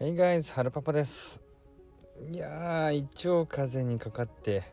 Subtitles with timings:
[0.00, 1.40] Hey guys, はるパパです。
[2.28, 4.64] いやー、胃腸風邪にかかって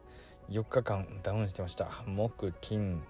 [0.49, 1.91] 4日間ダウンしてました。
[2.07, 3.03] 木、金、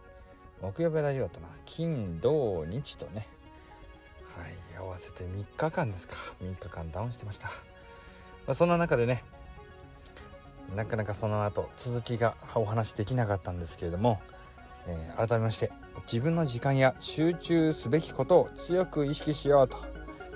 [0.62, 1.48] 木曜日は大丈夫だったな。
[1.66, 3.30] 金、土、日とね。
[4.36, 6.16] はい、合わせて3日間ですか。
[6.42, 7.48] 3日間ダウンしてました。
[7.48, 7.54] ま
[8.48, 9.24] あ、そんな中でね、
[10.76, 14.20] なかなかその後続きがお話できなかったんですけれども、
[14.86, 15.72] えー改めまして
[16.12, 19.78] 自分の時間や集中すべきことを強く意識しようと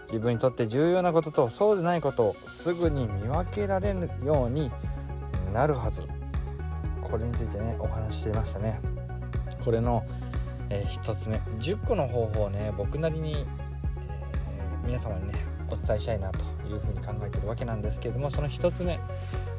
[0.05, 4.71] 自分にとって重要なこととそうでないことをすぐに見分けられるように
[5.53, 6.03] なるはず。
[7.01, 8.79] これについてねお話ししていましたね。
[9.63, 10.03] これの、
[10.69, 11.37] え1つ目。
[11.59, 15.33] 10個の方法をね僕なりに、えー皆様にね
[15.69, 18.99] お伝えしたいなというふうに考えてるわけなんですけれどもその1つ目。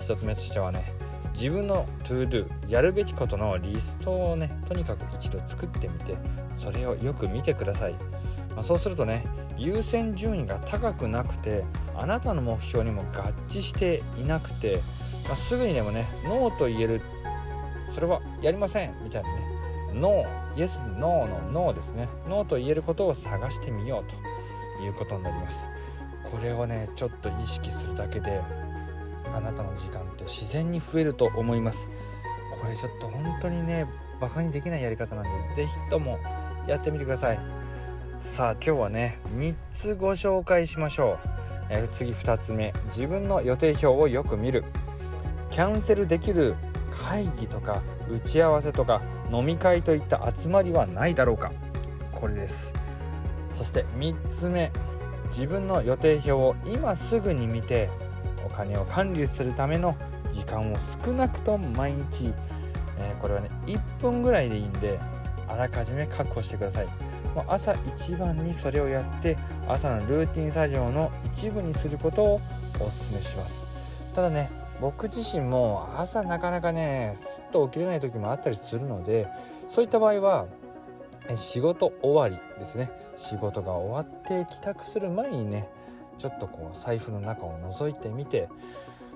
[0.01, 0.93] 1つ目としてはね
[1.41, 6.17] 自分の ToDo やるべきことのリストをねとにかく一度作ってみて
[6.57, 7.93] それをよく見てください、
[8.55, 9.25] まあ、そうするとね
[9.59, 14.81] 優先順位が高くなくてあなたの目標にも合致していなくて、
[15.29, 17.03] まあ、すぐにでもねノーと言える
[17.95, 19.47] それはやりませんみたいなね
[19.95, 22.09] ノーイエスノーのノーですね。
[22.29, 25.69] ノーと言えることを探してみようということになります。
[26.31, 28.43] これをねちょっと意識するだけで
[29.35, 31.89] あなたの時間って自然に増えると思います。
[32.61, 33.87] これちょっと本当にね
[34.21, 36.19] バカにできないやり方なんで是非とも
[36.67, 37.39] やってみてください。
[38.21, 41.29] さあ今日はね3つご紹介しましょう、
[41.71, 42.73] え次2つ目。
[42.87, 44.65] 自分の予定表をよく見る。
[45.51, 46.55] キャンセルできる
[46.91, 51.53] 会議とか打ち合わせとか飲み会といった集まりはないだろうか。
[52.13, 52.73] これです。
[53.51, 54.73] そして3つ目。
[55.27, 57.91] 自分の予定表を今すぐに見て
[58.47, 59.97] お金を管理するための
[60.31, 62.33] 時間を少なくとも毎日、
[62.99, 64.99] えーこれはね1分ぐらいでいいんで
[65.49, 66.87] あらかじめ確保してください。
[67.35, 69.37] もう朝一番にそれをやって
[69.69, 72.41] 朝のルーティン作業の一部にすることを
[72.77, 73.67] お勧めします。
[74.15, 74.51] ただね
[74.81, 79.29] 僕自身も朝なかなかねすっと起きれない時もあったりするので
[79.69, 80.47] そういった場合は
[81.35, 82.91] 仕事終わりですね。
[83.17, 85.69] 仕事が終わって帰宅する前にね
[86.19, 88.49] ちょっとこう財布の中を覗いてみて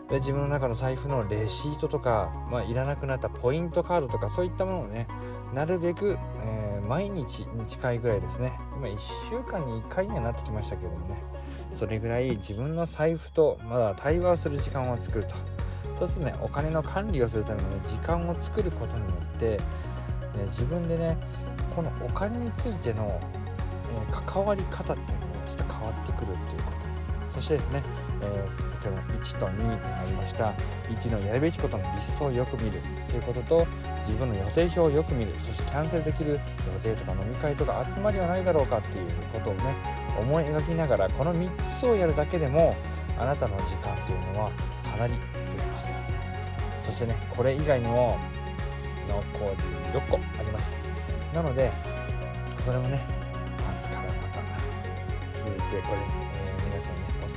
[0.08, 5.06] で自分の中の財布のレシートとか、まあ、いらなくなったポイントカードとかそういったものをね
[5.54, 8.58] なるべく、えー毎日に近いぐらいですね。
[8.74, 11.22] 今1週間に1回にはなってきましたけどもね
[11.70, 15.36] それぐらい自分の財布とまだ対話をする時間を作ると。
[15.96, 19.62] そうするとねお金の管理をするための、時間を作ることによって、ね
[20.46, 21.16] 自分でね
[21.76, 23.20] このお金についての、
[24.08, 26.79] えー関わり方っていうのもちょっと変わってくるっていうこと
[27.30, 27.82] そしてですね、
[28.22, 30.54] えー先ほど1と2にありました。
[30.88, 33.66] 1のやるべきことのリストをよく見るということと
[33.98, 35.34] 自分の予定表をよく見る。
[35.34, 36.38] そしてキャンセルできる予
[36.82, 39.76] 定とか飲み会とか集まりはないだろうかっていうことをね
[40.18, 42.74] 思い描きながらこの3つをやるだけでも
[43.18, 44.50] あなたの時間というのは
[44.82, 45.18] かなり増
[45.58, 45.90] えます。
[46.80, 48.18] そしてねこれ以外にも
[49.08, 49.56] のコー
[49.92, 50.78] ディ6個あります。
[51.34, 51.70] なので
[52.64, 53.00] それもね
[53.58, 54.40] 明日からまた
[55.44, 56.59] 続いてこれ、えー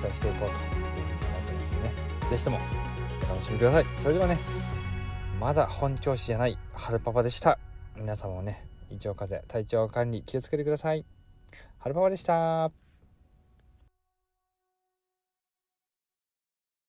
[0.04, 1.94] 伝えしていこうというふうに思ってますのでね。
[2.30, 2.60] 是非とも
[3.26, 3.86] お楽しみください。
[4.02, 4.38] それではね
[5.40, 7.58] まだ本調子じゃない春パパでした。
[7.96, 11.06] 皆様もね胃腸風邪体調管理気をつけてください。
[11.80, 12.83] 春パパでした。